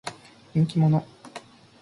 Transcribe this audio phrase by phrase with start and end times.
[0.55, 1.05] 人気者。